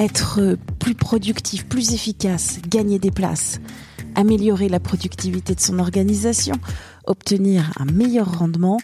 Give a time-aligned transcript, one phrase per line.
[0.00, 3.60] Être plus productif, plus efficace, gagner des places,
[4.14, 6.54] améliorer la productivité de son organisation,
[7.06, 8.78] obtenir un meilleur rendement,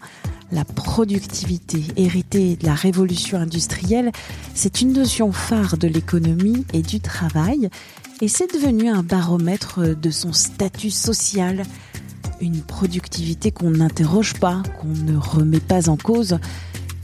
[0.53, 4.13] la productivité héritée de la révolution industrielle,
[4.53, 7.71] c'est une notion phare de l'économie et du travail,
[8.21, 11.63] et c'est devenu un baromètre de son statut social,
[12.43, 16.37] une productivité qu'on n'interroge pas, qu'on ne remet pas en cause,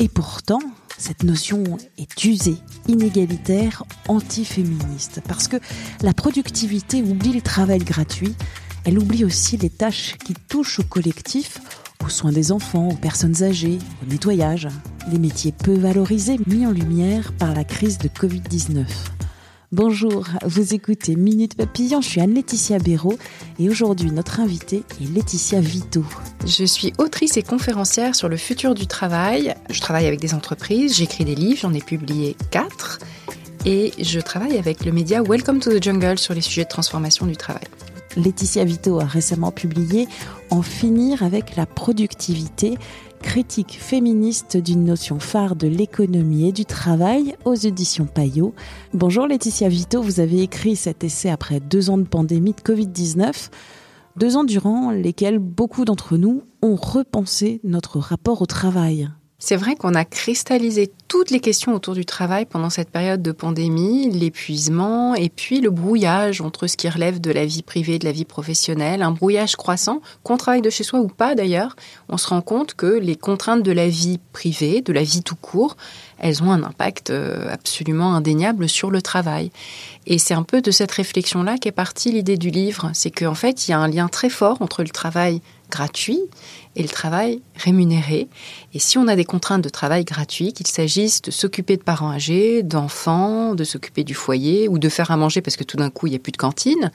[0.01, 0.61] et pourtant,
[0.99, 1.65] cette notion
[1.99, 2.57] est usée,
[2.89, 5.57] inégalitaire, antiféministe, parce que
[6.03, 8.35] la productivité oublie le travail gratuit,
[8.85, 11.59] elle oublie aussi les tâches qui touchent au collectif,
[12.05, 14.69] aux soins des enfants, aux personnes âgées, au nettoyage,
[15.11, 18.85] les métiers peu valorisés mis en lumière par la crise de Covid-19.
[19.73, 23.17] Bonjour, vous écoutez Minute Papillon, je suis Anne-Laetitia Béraud
[23.59, 26.05] et aujourd'hui notre invitée est Laetitia Vito.
[26.45, 29.55] Je suis autrice et conférencière sur le futur du travail.
[29.71, 32.99] Je travaille avec des entreprises, j'écris des livres, j'en ai publié quatre
[33.65, 37.25] et je travaille avec le média Welcome to the Jungle sur les sujets de transformation
[37.25, 37.65] du travail.
[38.17, 40.07] Laetitia Vito a récemment publié
[40.51, 42.77] En finir avec la productivité,
[43.23, 48.53] critique féministe d'une notion phare de l'économie et du travail aux éditions Payot.
[48.93, 53.51] Bonjour Laetitia Vito, vous avez écrit cet essai après deux ans de pandémie de Covid-19,
[54.17, 59.09] deux ans durant lesquels beaucoup d'entre nous ont repensé notre rapport au travail.
[59.45, 63.33] C'est vrai qu'on a cristallisé toutes les questions autour du travail pendant cette période de
[63.33, 67.99] pandémie, l'épuisement et puis le brouillage entre ce qui relève de la vie privée et
[67.99, 71.75] de la vie professionnelle, un brouillage croissant, qu'on travaille de chez soi ou pas d'ailleurs,
[72.09, 75.35] on se rend compte que les contraintes de la vie privée, de la vie tout
[75.35, 75.77] court,
[76.21, 79.51] elles ont un impact euh, absolument indéniable sur le travail.
[80.07, 83.67] Et c'est un peu de cette réflexion-là qu'est partie l'idée du livre, c'est qu'en fait,
[83.67, 85.41] il y a un lien très fort entre le travail
[85.73, 86.21] gratuit
[86.77, 88.29] et le travail rémunéré.
[88.75, 92.13] Et si on a des contraintes de travail gratuit, qu'il s'agisse de s'occuper de parents
[92.13, 95.91] âgés, d'enfants, de s'occuper du foyer ou de faire à manger parce que tout d'un
[95.91, 96.93] coup il n'y a plus de cantine,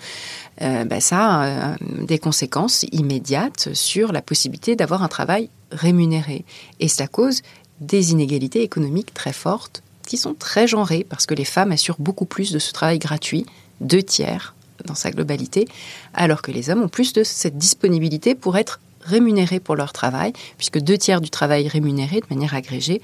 [0.61, 6.45] euh, bah, ça a euh, des conséquences immédiates sur la possibilité d'avoir un travail rémunéré.
[6.79, 7.41] Et cela cause
[7.81, 12.25] des inégalités économiques très fortes qui sont très genrées parce que les femmes assurent beaucoup
[12.25, 13.45] plus de ce travail gratuit,
[13.81, 14.55] deux tiers
[14.87, 15.67] dans sa globalité,
[16.13, 20.33] alors que les hommes ont plus de cette disponibilité pour être rémunérés pour leur travail,
[20.57, 23.01] puisque deux tiers du travail rémunéré de manière agrégée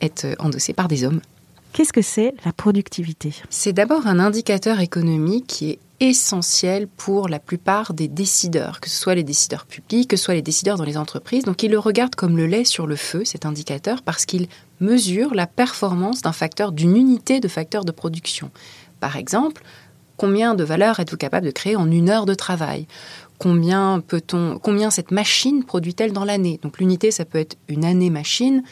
[0.00, 1.20] est euh, endossé par des hommes.
[1.72, 3.34] Qu'est-ce que c'est la productivité?
[3.50, 8.96] C'est d'abord un indicateur économique qui est essentiel pour la plupart des décideurs, que ce
[8.96, 11.44] soit les décideurs publics, que ce soit les décideurs dans les entreprises.
[11.44, 14.48] Donc ils le regardent comme le lait sur le feu, cet indicateur, parce qu'il
[14.80, 18.50] mesure la performance d'un facteur, d'une unité de facteur de production.
[19.00, 19.62] Par exemple,
[20.18, 22.88] Combien de valeur êtes-vous capable de créer en une heure de travail?
[23.38, 26.58] Combien peut-on, combien cette machine produit-elle dans l'année?
[26.60, 28.64] Donc l'unité, ça peut être une année machine,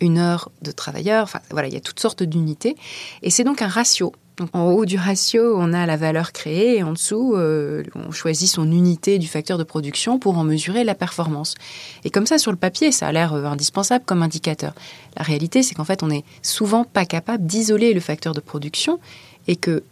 [0.00, 1.24] une heure de travailleur.
[1.24, 2.76] Enfin voilà, il y a toutes sortes d'unités,
[3.22, 4.12] et c'est donc un ratio.
[4.54, 8.48] en haut du ratio, on a la valeur créée et en dessous, euh, on choisit
[8.48, 11.56] son unité du facteur de production pour en mesurer la performance.
[12.04, 14.72] Et comme ça, sur le papier, ça a l'air euh, indispensable comme indicateur.
[15.14, 18.98] La réalité, c'est qu'en fait, on n'est souvent pas capable d'isoler le facteur de production
[19.46, 19.82] et que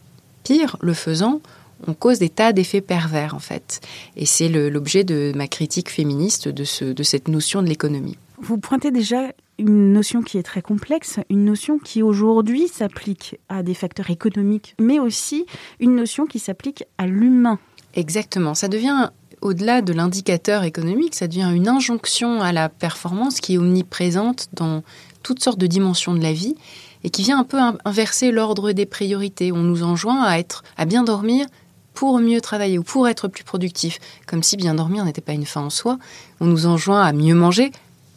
[0.45, 1.41] Pire, le faisant,
[1.87, 3.81] on cause des tas d'effets pervers en fait.
[4.17, 8.17] Et c'est l'objet de ma critique féministe de, ce, de cette notion de l'économie.
[8.39, 13.63] Vous pointez déjà une notion qui est très complexe, une notion qui aujourd'hui s'applique à
[13.63, 15.47] des facteurs économiques, mais aussi
[15.81, 17.59] une notion qui s'applique à l'humain.
[17.95, 23.55] Exactement, ça devient au-delà de l'indicateur économique, ça devient une injonction à la performance qui
[23.55, 24.83] est omniprésente dans
[25.23, 26.57] toutes sortes de dimensions de la vie
[27.05, 29.53] et qui vient un peu inverser l'ordre des priorités.
[29.53, 31.47] On nous enjoint à être, à bien dormir
[31.93, 35.47] pour mieux travailler ou pour être plus productif, comme si bien dormir n'était pas une
[35.47, 35.99] fin en soi.
[36.41, 37.71] On nous enjoint à mieux manger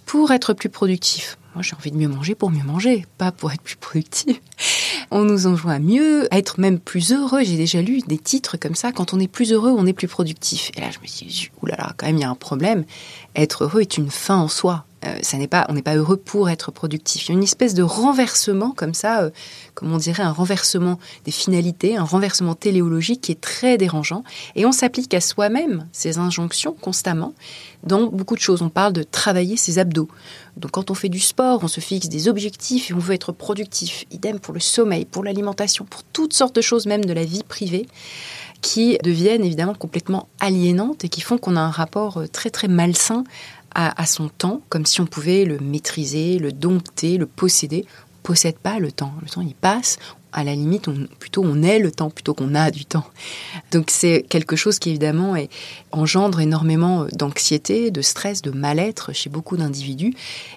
[0.06, 1.38] pour être plus productif.
[1.54, 4.42] Moi, j'ai envie de mieux manger pour mieux manger, pas pour être plus productif.
[5.10, 7.44] On nous enjoint à mieux, à être même plus heureux.
[7.44, 8.92] J'ai déjà lu des titres comme ça.
[8.92, 10.72] Quand on est plus heureux, on est plus productif.
[10.76, 12.84] Et là, je me suis dit, oulala, quand même, il y a un problème.
[13.36, 14.86] Être heureux est une fin en soi.
[15.16, 17.26] Euh, n'est pas, on n'est pas heureux pour être productif.
[17.26, 19.30] Il y a une espèce de renversement comme ça, euh,
[19.74, 24.24] comme on dirait un renversement des finalités, un renversement téléologique qui est très dérangeant.
[24.56, 27.34] Et on s'applique à soi-même ces injonctions constamment
[27.84, 28.62] dans beaucoup de choses.
[28.62, 30.08] On parle de travailler ses abdos.
[30.58, 33.32] Donc quand on fait du sport, on se fixe des objectifs et on veut être
[33.32, 34.06] productif.
[34.12, 37.44] Idem pour le sommeil, pour l'alimentation, pour toutes sortes de choses, même de la vie
[37.44, 37.88] privée
[38.62, 42.68] qui deviennent évidemment complètement aliénantes et qui font qu'on a un rapport euh, très très
[42.68, 43.24] malsain
[43.80, 47.86] à, son temps, comme si on pouvait le maîtriser, le dompter, le posséder.
[48.24, 49.14] On possède pas le temps.
[49.22, 50.00] Le temps, il passe.
[50.34, 53.06] À la limite, on, plutôt on est le temps plutôt qu'on a du temps.
[53.72, 55.36] Donc c'est quelque chose qui évidemment
[55.92, 60.14] engendre énormément d'anxiété, de stress, de mal-être chez beaucoup d'individus.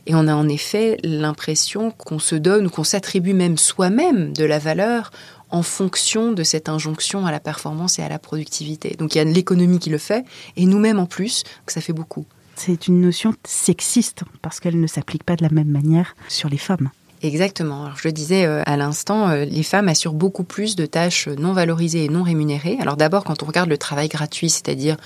[0.07, 4.45] Et on a en effet l'impression qu'on se donne ou qu'on s'attribue même soi-même de
[4.45, 5.13] la valeur
[5.51, 8.97] en fonction de cette injonction à la performance et à la productivité.
[8.99, 10.25] Donc il y a l'économie qui le fait,
[10.57, 12.25] et nous-mêmes en plus, que ça fait beaucoup.
[12.63, 16.59] C'est une notion sexiste, parce qu'elle ne s'applique pas de la même manière sur les
[16.59, 16.91] femmes.
[17.23, 17.89] Exactement.
[17.97, 21.55] Je le disais euh, à l'instant, euh, les femmes assurent beaucoup plus de tâches non
[21.55, 22.77] valorisées et non rémunérées.
[22.79, 24.99] Alors d'abord, quand on regarde le travail gratuit, c'est-à-dire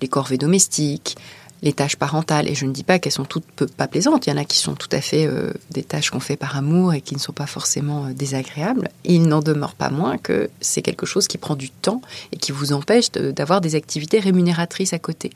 [0.00, 1.16] les corvées domestiques,
[1.62, 2.48] les tâches parentales.
[2.48, 4.26] Et je ne dis pas qu'elles sont toutes pas plaisantes.
[4.26, 6.56] Il y en a qui sont tout à fait euh, des tâches qu'on fait par
[6.56, 8.88] amour et qui ne sont pas forcément euh, désagréables.
[9.04, 12.02] Il n'en demeure pas moins que c'est quelque chose qui prend du temps
[12.32, 15.30] et qui vous empêche d'avoir des activités rémunératrices à côté.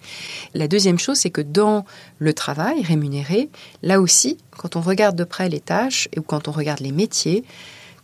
[0.54, 1.84] La deuxième chose, c'est que dans
[2.18, 3.50] le travail rémunéré,
[3.82, 7.44] là aussi, quand on regarde de près les tâches ou quand on regarde les métiers,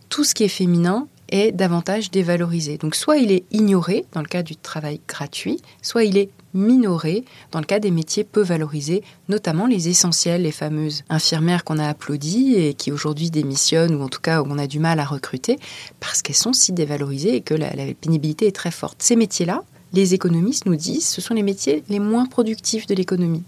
[0.08, 2.76] tout ce qui est féminin est davantage dévalorisé.
[2.76, 7.24] Donc soit il est ignoré dans le cas du travail gratuit, soit il est minoré
[7.52, 11.88] dans le cas des métiers peu valorisés, notamment les essentiels, les fameuses infirmières qu'on a
[11.88, 15.04] applaudies et qui aujourd'hui démissionnent ou en tout cas où on a du mal à
[15.04, 15.58] recruter
[16.00, 19.02] parce qu'elles sont si dévalorisées et que la, la pénibilité est très forte.
[19.02, 19.62] Ces métiers-là,
[19.92, 23.42] les économistes nous disent, ce sont les métiers les moins productifs de l'économie.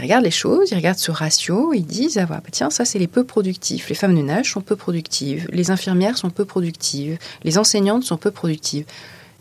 [0.00, 2.98] Ils regardent les choses, ils regardent ce ratio, ils disent ah bah, tiens ça c'est
[2.98, 3.90] les peu productifs.
[3.90, 8.16] Les femmes de nage sont peu productives, les infirmières sont peu productives, les enseignantes sont
[8.16, 8.86] peu productives.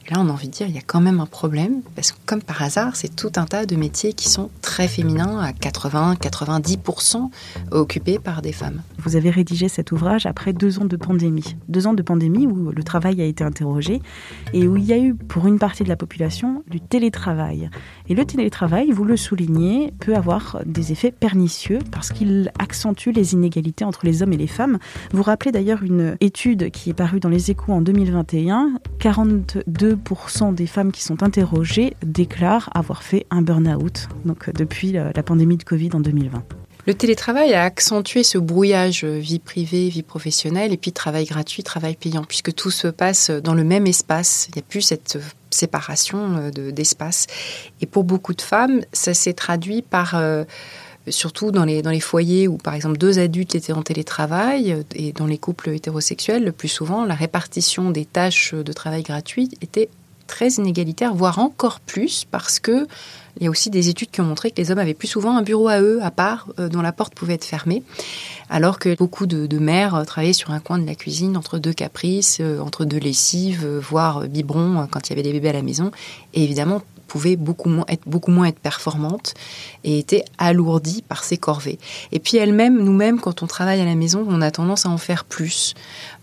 [0.10, 2.18] Là, on a envie de dire, il y a quand même un problème, parce que
[2.26, 7.30] comme par hasard, c'est tout un tas de métiers qui sont très féminins, à 80-90%
[7.72, 8.82] occupés par des femmes.
[8.98, 11.56] Vous avez rédigé cet ouvrage après deux ans de pandémie.
[11.68, 14.02] Deux ans de pandémie où le travail a été interrogé
[14.54, 17.70] et où il y a eu, pour une partie de la population, du télétravail.
[18.08, 23.34] Et le télétravail, vous le soulignez, peut avoir des effets pernicieux parce qu'il accentue les
[23.34, 24.80] inégalités entre les hommes et les femmes.
[25.12, 28.74] Vous rappelez d'ailleurs une étude qui est parue dans les échos en 2021.
[30.00, 35.58] 42 des femmes qui sont interrogées déclarent avoir fait un burn-out donc depuis la pandémie
[35.58, 36.44] de Covid en 2020.
[36.88, 41.96] Le télétravail a accentué ce brouillage vie privée, vie professionnelle, et puis travail gratuit, travail
[41.96, 44.48] payant, puisque tout se passe dans le même espace.
[44.50, 45.20] Il n'y a plus cette
[45.52, 47.28] séparation d'espace.
[47.82, 50.16] et pour beaucoup de femmes, ça s'est traduit par...
[50.16, 50.46] Euh,
[51.10, 55.12] surtout dans les, dans les foyers où, par exemple, deux adultes étaient en télétravail, et
[55.12, 59.90] dans les couples hétérosexuels, le plus souvent, la répartition des tâches de travail gratuit était
[60.30, 62.88] très inégalitaire, voire encore plus, parce que
[63.40, 65.38] il y a aussi des études qui ont montré que les hommes avaient plus souvent
[65.38, 67.84] un bureau à eux, à part, euh, dont la porte pouvait être fermée,
[68.50, 72.40] alors que beaucoup de, mères travaillaient sur un coin de la cuisine entre deux caprices,
[72.42, 75.92] euh, entre deux lessives, voire biberons quand il y avait des bébés à la maison.
[76.34, 79.34] Et évidemment, pouvait beaucoup moins être beaucoup moins être performante
[79.84, 81.80] et était alourdie par ses corvées.
[82.12, 84.98] Et puis elle-même, nous-mêmes, quand on travaille à la maison, on a tendance à en
[84.98, 85.74] faire plus.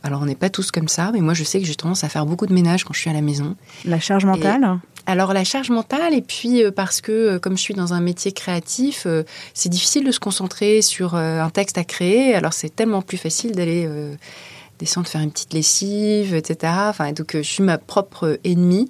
[0.02, 2.08] Alors on n'est pas tous comme ça, mais moi je sais que j'ai tendance à
[2.08, 3.56] faire beaucoup de ménage quand je suis à la maison.
[3.84, 7.62] La charge mentale alors la charge mentale, et puis euh, parce que euh, comme je
[7.62, 9.22] suis dans un métier créatif, euh,
[9.54, 12.34] c'est difficile de se concentrer sur un texte à créer.
[12.34, 13.88] Alors c'est tellement plus facile d'aller
[14.78, 16.72] descendre faire une petite lessive, etc.
[16.88, 18.88] Enfin, donc je suis ma propre ennemie.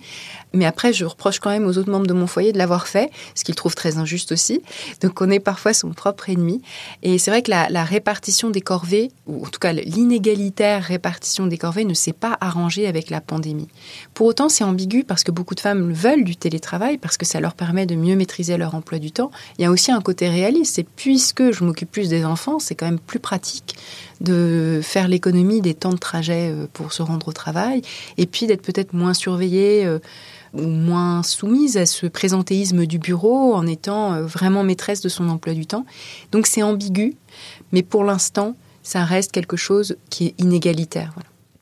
[0.53, 3.11] Mais après, je reproche quand même aux autres membres de mon foyer de l'avoir fait,
[3.35, 4.63] ce qu'ils trouvent très injuste aussi.
[5.03, 6.63] Donc on est parfois son propre ennemi.
[7.03, 11.59] Et c'est vrai que la, répartition des corvées, ou en tout cas l'inégalitaire répartition des
[11.59, 13.69] corvées, ne s'est pas arrangée avec la pandémie.
[14.15, 17.41] Pour autant, c'est ambigu parce que beaucoup de femmes veulent du télétravail, parce que ça
[17.41, 19.31] leur permet de mieux maîtriser leur emploi du temps.
[19.59, 22.75] Il y a aussi un côté réaliste, c'est puisque je m'occupe plus des enfants, c'est
[22.75, 23.77] quand même plus pratique
[24.21, 27.83] de faire l'économie des temps de trajet euh, pour se rendre au travail,
[28.17, 29.99] et puis d'être peut-être moins surveillée euh,
[30.57, 35.29] ou moins soumise à ce présentéisme du bureau en étant euh, vraiment maîtresse de son
[35.29, 35.87] emploi du temps.
[36.33, 37.15] Donc c'est ambigu,
[37.73, 41.15] mais pour l'instant, ça reste quelque chose qui est inégalitaire.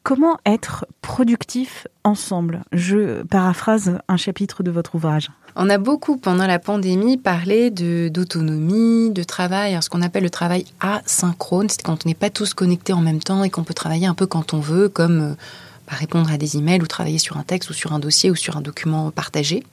[0.03, 2.63] Comment être productif ensemble?
[2.73, 5.31] Je paraphrase un chapitre de votre ouvrage.
[5.57, 10.67] On a beaucoup, pendant la pandémie, parlé d'autonomie, de, travail, ce qu'on appelle le travail
[10.81, 14.07] asynchrone, c'est quand on n'est pas tous connectés en même temps et qu'on peut travailler
[14.07, 15.37] un peu quand on veut, comme
[15.89, 18.57] répondre à des emails ou travailler sur un texte ou sur un dossier ou sur
[18.57, 19.65] un document partagé.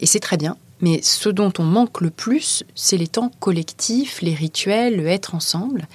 [0.00, 0.56] Et c'est très bien.
[0.80, 5.34] Mais ce dont on manque le plus, c'est les temps collectifs, les rituels, le être
[5.34, 5.88] ensemble.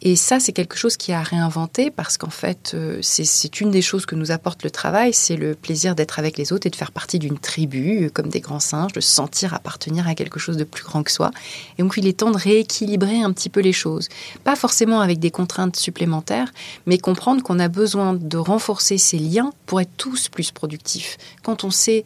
[0.00, 3.80] Et ça, c'est quelque chose qui a réinventé parce qu'en fait, euh, c'est une des
[3.82, 6.76] choses que nous apporte le travail, c'est le plaisir d'être avec les autres et de
[6.76, 10.38] faire partie d'une tribu, euh, comme des grands singes, de se sentir appartenir à quelque
[10.38, 11.30] chose de plus grand que soi.
[11.78, 14.08] Et donc, il est temps de rééquilibrer un petit peu les choses.
[14.42, 16.52] Pas forcément avec des contraintes supplémentaires,
[16.86, 21.16] mais comprendre qu'on a besoin de renforcer ces liens pour être tous plus productifs.
[21.42, 22.04] Quand on sait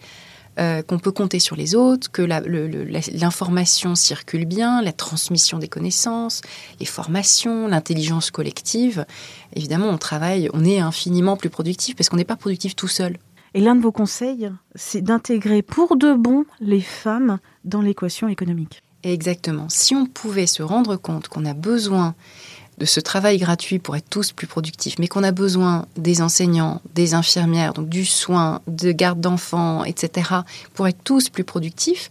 [0.58, 6.42] euh, qu'on peut compter sur les autres, que l'information circule bien, la transmission des connaissances,
[6.80, 9.06] les formations, l'intelligence collective.
[9.54, 13.18] Évidemment, on travaille, on est infiniment plus productif parce qu'on n'est pas productif tout seul.
[13.54, 18.82] Et l'un de vos conseils, c'est d'intégrer pour de bon les femmes dans l'équation économique.
[19.04, 19.68] Exactement.
[19.68, 22.14] Si on pouvait se rendre compte qu'on a besoin
[22.78, 26.80] de ce travail gratuit pour être tous plus productifs, mais qu'on a besoin des enseignants,
[26.94, 30.30] des infirmières, donc du soin, de garde d'enfants, etc.,
[30.74, 32.08] pour être tous plus productifs,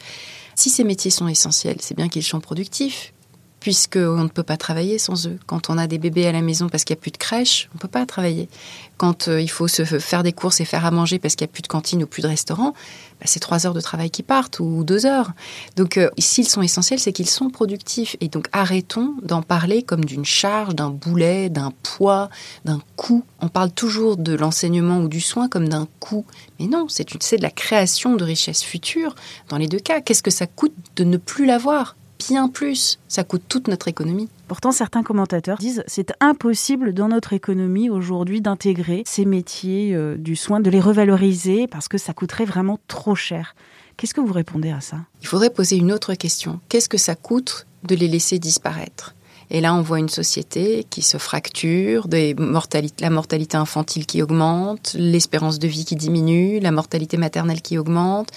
[0.56, 3.14] si ces métiers sont essentiels, c'est bien qu'ils sont productifs,
[3.60, 5.40] puisqu'on ne peut pas travailler sans eux.
[5.46, 7.70] Quand on a des bébés à la maison parce qu'il n'y a plus de crèche,
[7.74, 8.50] on ne peut pas travailler.
[8.98, 11.52] Quand euh, il faut se faire des courses et faire à manger parce qu'il n'y
[11.52, 12.74] a plus de cantine ou plus de restaurant,
[13.20, 15.32] bah, c'est trois heures de travail qui partent ou deux heures.
[15.76, 18.16] Donc euh, s'ils sont essentiels, c'est qu'ils sont productifs.
[18.22, 22.30] Et donc arrêtons d'en parler comme d'une charge, d'un boulet, d'un poids,
[22.66, 23.24] d'un coût.
[23.42, 26.26] On parle toujours de l'enseignement ou du soin comme d'un coût.
[26.60, 29.16] Mais non, c'est de la création de richesses futures
[29.50, 30.02] dans les deux cas.
[30.02, 31.96] Qu'est-ce que ça coûte de ne plus l'avoir?
[32.18, 33.00] Bien plus.
[33.08, 34.30] Ça coûte toute notre économie.
[34.48, 40.36] Pourtant, certains commentateurs disent c'est impossible dans notre économie aujourd'hui d'intégrer ces métiers euh, du
[40.36, 43.56] soin, de les revaloriser parce que ça coûterait vraiment trop cher.
[43.98, 44.98] Qu'est-ce que vous répondez à ça?
[45.22, 46.60] Il faudrait poser une autre question.
[46.70, 49.16] Qu'est-ce que ça coûte de les laisser disparaître?
[49.50, 54.22] Et là, on voit une société qui se fracture, des mortalités, la mortalité infantile qui
[54.22, 58.30] augmente, l'espérance de vie qui diminue, la mortalité maternelle qui augmente,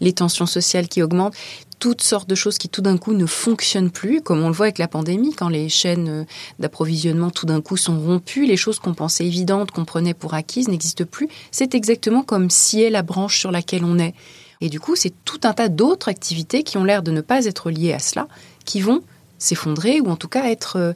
[0.00, 1.36] les tensions sociales qui augmentent
[1.78, 4.66] toutes sortes de choses qui tout d'un coup ne fonctionnent plus, comme on le voit
[4.66, 6.24] avec la pandémie, quand les chaînes euh,
[6.58, 10.68] d'approvisionnement tout d'un coup sont rompues, les choses qu'on pensait évidentes, qu'on prenait pour acquises
[10.68, 11.28] n'existent plus.
[11.50, 14.14] C'est exactement comme si est la branche sur laquelle on est.
[14.60, 17.44] Et du coup, c'est tout un tas d'autres activités qui ont l'air de ne pas
[17.44, 18.26] être liées à cela,
[18.64, 19.02] qui vont
[19.38, 20.92] s'effondrer ou en tout cas être, euh,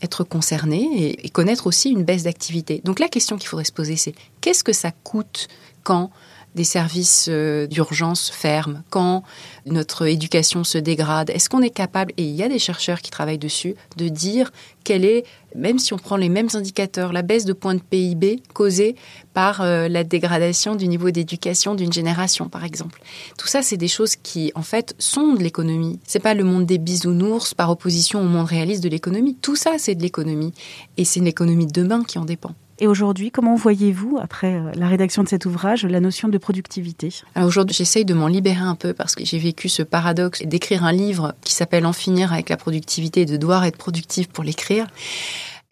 [0.00, 2.80] être concernées et, et connaître aussi une baisse d'activité.
[2.84, 5.48] Donc la question qu'il faudrait se poser, c'est qu'est-ce que ça coûte
[5.82, 6.10] quand
[6.54, 9.22] des services euh, d'urgence ferment, quand
[9.66, 13.10] notre éducation se dégrade Est-ce qu'on est capable, et il y a des chercheurs qui
[13.10, 14.50] travaillent dessus, de dire
[14.84, 18.42] quelle est, même si on prend les mêmes indicateurs, la baisse de points de PIB
[18.54, 18.96] causée
[19.34, 23.00] par euh, la dégradation du niveau d'éducation d'une génération, par exemple.
[23.38, 26.00] Tout ça, c'est des choses qui, en fait, sont de l'économie.
[26.04, 29.36] C'est pas le monde des bisounours par opposition au monde réaliste de l'économie.
[29.40, 30.52] Tout ça, c'est de l'économie.
[30.96, 32.54] Et c'est l'économie de demain qui en dépend.
[32.82, 37.10] Et aujourd'hui, comment voyez-vous, après euh, la rédaction de cet ouvrage, la notion de productivité?
[37.36, 40.92] Aujourd'hui, j'essaye de m'en libérer un peu parce que j'ai vécu ce paradoxe d'écrire un
[40.92, 44.86] livre qui s'appelle En finir avec la productivité, de devoir être productif pour l'écrire.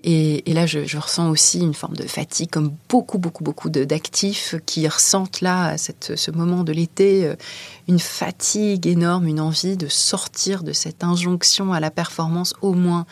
[0.04, 4.86] Et, là, je, ressens aussi une forme de fatigue, comme beaucoup, beaucoup, beaucoup d'actifs qui
[4.86, 7.34] ressentent là, à ce moment de l'été, euh,
[7.88, 13.06] une fatigue énorme, une envie de sortir de cette injonction à la performance au moins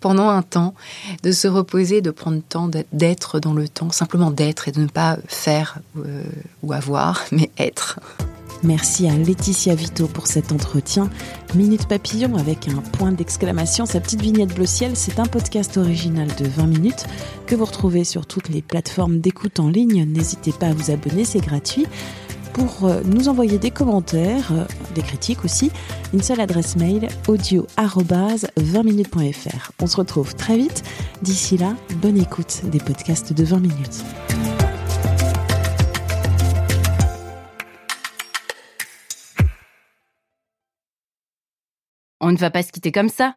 [0.00, 0.74] pendant un temps,
[1.22, 4.80] de se reposer, de prendre le temps d'être dans le temps, simplement d'être et de
[4.80, 6.22] ne pas faire euh,
[6.62, 8.00] ou avoir, mais être.
[8.64, 11.08] Merci à Laetitia Vito pour cet entretien.
[11.54, 16.26] Minute Papillon avec un point d'exclamation, sa petite vignette bleu ciel, c'est un podcast original
[16.36, 17.06] de 20 minutes
[17.46, 20.04] que vous retrouvez sur toutes les plateformes d'écoute en ligne.
[20.04, 21.86] N'hésitez pas à vous abonner, c'est gratuit
[22.58, 25.70] pour euh, nous envoyer des commentaires, euh, des critiques aussi,
[26.12, 27.66] une seule adresse mail audio
[28.56, 29.70] 20 minutes.fr.
[29.80, 30.82] On se retrouve très vite.
[31.22, 34.04] D'ici là, bonne écoute des podcasts de 20 minutes.
[42.20, 43.36] On ne va pas se quitter comme ça.